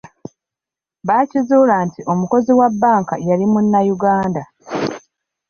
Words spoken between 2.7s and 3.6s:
bbanka yali